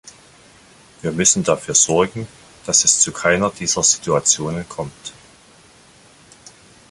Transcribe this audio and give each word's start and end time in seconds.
Wir 1.03 1.11
müssen 1.11 1.43
dafür 1.43 1.75
sorgen, 1.75 2.27
dass 2.65 2.85
es 2.85 3.01
zu 3.01 3.11
keiner 3.11 3.51
dieser 3.51 3.83
Situationen 3.83 4.67
kommt. 4.67 5.13